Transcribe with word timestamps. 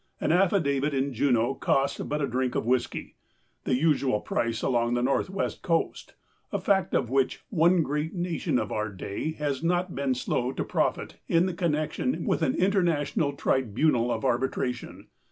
An 0.19 0.31
affidavit 0.31 0.95
in 0.95 1.13
Juneau 1.13 1.53
costs 1.53 1.99
but 1.99 2.23
a 2.23 2.27
drink 2.27 2.55
of 2.55 2.65
whisky, 2.65 3.17
the 3.65 3.75
usual 3.75 4.19
price 4.19 4.63
along 4.63 4.95
the 4.95 5.03
Northwest 5.03 5.61
coast, 5.61 6.15
a 6.51 6.57
fact 6.59 6.95
of 6.95 7.11
which 7.11 7.43
one 7.51 7.83
great 7.83 8.15
nation 8.15 8.57
of 8.57 8.71
our 8.71 8.89
day 8.89 9.33
has 9.33 9.61
not 9.61 9.93
been 9.93 10.15
slow 10.15 10.53
to 10.53 10.63
profit 10.63 11.17
in 11.27 11.55
connection 11.55 12.25
with 12.25 12.41
an 12.41 12.55
International 12.55 13.33
Tribunal 13.33 14.11
of 14.11 14.25
Arbitration. 14.25 15.05